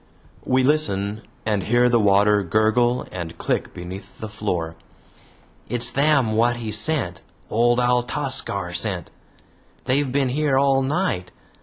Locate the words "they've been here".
9.85-10.57